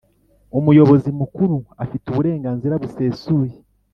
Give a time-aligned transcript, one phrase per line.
[0.59, 3.53] Umuyobozi Mukuru afite uburenganzira busesuye